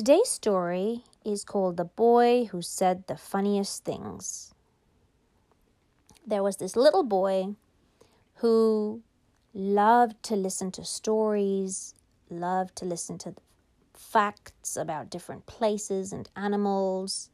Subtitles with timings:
[0.00, 4.54] Today's story is called The Boy Who Said the Funniest Things.
[6.26, 7.56] There was this little boy
[8.36, 9.02] who
[9.52, 11.94] loved to listen to stories,
[12.30, 13.34] loved to listen to
[13.92, 17.28] facts about different places and animals.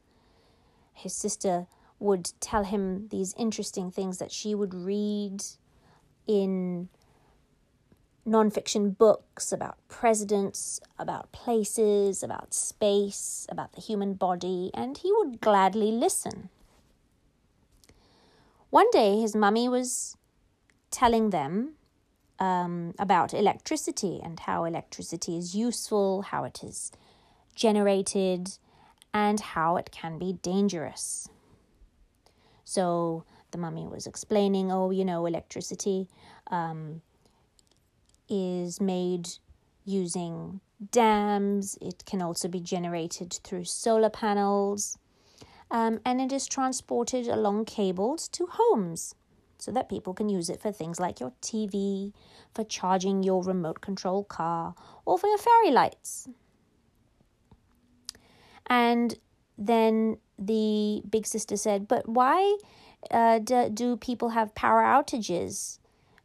[0.93, 1.69] His sister
[2.01, 5.41] would tell him these interesting things that she would read
[6.27, 6.89] in
[8.27, 15.41] nonfiction books about presidents, about places, about space, about the human body, and he would
[15.41, 16.49] gladly listen.
[18.71, 20.17] One day, his mummy was
[20.91, 21.75] telling them
[22.39, 26.93] um, about electricity and how electricity is useful, how it is
[27.55, 28.59] generated,
[29.15, 31.29] and how it can be dangerous.
[32.65, 36.09] So the mummy was explaining, oh, you know, electricity
[36.51, 37.01] um,
[38.29, 39.29] is made
[39.85, 40.61] using
[40.91, 44.99] dams, it can also be generated through solar panels,
[45.71, 49.15] um, and it is transported along cables to homes
[49.59, 52.13] so that people can use it for things like your TV,
[52.55, 56.29] for charging your remote control car, or for your fairy lights.
[58.67, 59.19] And
[59.57, 62.59] then the big sister said, But why
[63.11, 65.79] uh, do, do people have power outages?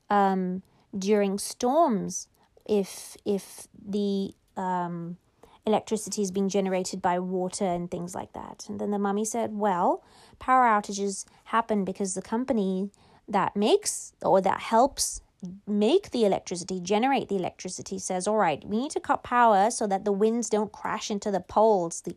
[0.10, 0.64] Um,
[0.98, 2.28] during storms
[2.66, 5.18] if, if the um,
[5.66, 8.66] electricity is being generated by water and things like that?
[8.70, 10.04] And then the mummy said, Well,
[10.40, 12.92] power outages happen because the company
[13.28, 15.22] that makes or that helps
[15.66, 19.88] make the electricity, generate the electricity, says, all right, we need to cut power so
[19.88, 22.16] that the winds don't crash into the poles, the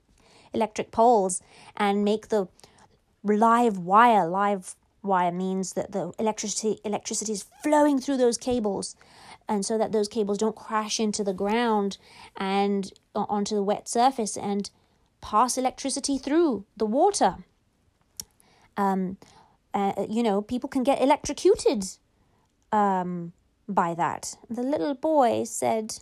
[0.53, 1.41] electric poles,
[1.77, 2.47] and make the
[3.23, 4.27] live wire.
[4.29, 8.97] Live wire means that the electricity electricity is flowing through those cables,
[9.49, 11.99] and so that those cables don't crash into the ground
[12.37, 14.71] and onto the wet surface and
[15.21, 17.37] pass electricity through the water.
[18.77, 19.19] Um,
[19.73, 21.85] uh, you know, people can get electrocuted
[22.73, 23.33] um,
[23.69, 24.37] by that.
[24.49, 25.99] The little boy said,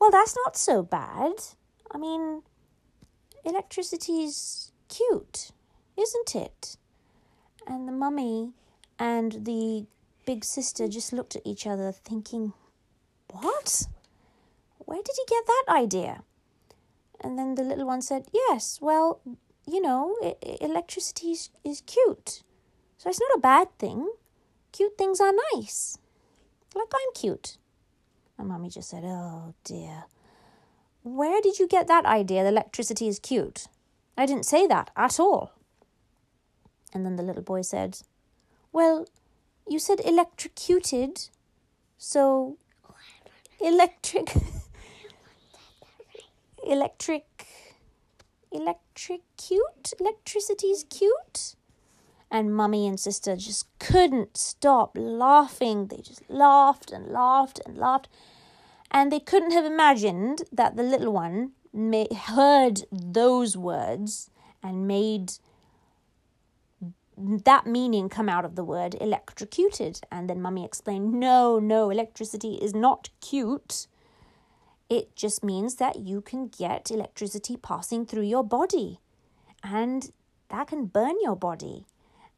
[0.00, 1.32] Well, that's not so bad.
[1.90, 2.42] I mean,
[3.44, 5.50] electricity's cute,
[5.96, 6.76] isn't it?
[7.66, 8.52] And the mummy
[8.98, 9.86] and the
[10.26, 12.52] big sister just looked at each other, thinking,
[13.30, 13.86] What?
[14.78, 16.22] Where did he get that idea?
[17.20, 19.20] And then the little one said, Yes, well,
[19.66, 20.16] you know,
[20.60, 22.42] electricity is, is cute.
[22.98, 24.10] So it's not a bad thing.
[24.72, 25.98] Cute things are nice.
[26.74, 27.58] Like I'm cute.
[28.38, 30.04] My mummy just said, Oh dear.
[31.02, 33.66] Where did you get that idea that electricity is cute?
[34.16, 35.52] I didn't say that at all.
[36.92, 37.98] And then the little boy said,
[38.72, 39.06] Well,
[39.68, 41.28] you said electrocuted,
[41.98, 42.56] so
[43.60, 44.34] electric.
[46.66, 47.46] electric.
[48.50, 49.92] Electric cute?
[49.98, 51.54] Electricity is cute?
[52.32, 55.88] and mummy and sister just couldn't stop laughing.
[55.88, 58.08] They just laughed and laughed and laughed.
[58.90, 64.30] And they couldn't have imagined that the little one may, heard those words
[64.62, 65.34] and made
[67.16, 70.00] that meaning come out of the word electrocuted.
[70.10, 73.86] And then mummy explained no, no, electricity is not cute.
[74.88, 79.00] It just means that you can get electricity passing through your body.
[79.62, 80.10] And
[80.48, 81.86] that can burn your body.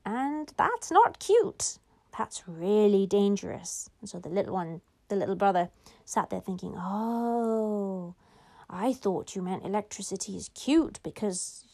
[0.04, 1.78] And that's not cute.
[2.16, 3.90] That's really dangerous.
[4.00, 5.70] And so the little one, the little brother,
[6.04, 8.14] sat there thinking, Oh,
[8.68, 11.64] I thought you meant electricity is cute because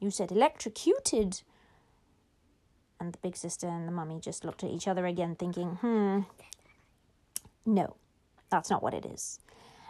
[0.00, 1.42] you said electrocuted.
[3.04, 6.20] And the big sister and the mummy just looked at each other again, thinking, Hmm,
[7.66, 7.96] no,
[8.48, 9.40] that's not what it is.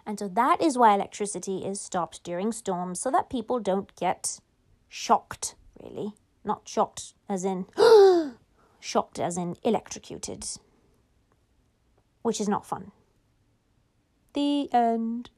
[0.05, 4.41] And so that is why electricity is stopped during storms so that people don't get
[4.89, 6.15] shocked, really.
[6.45, 7.67] Not shocked as in
[8.81, 10.45] shocked as in electrocuted.
[12.23, 12.91] Which is not fun.
[14.33, 15.31] The end.